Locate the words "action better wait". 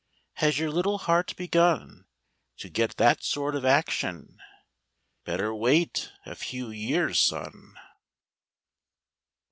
3.63-6.11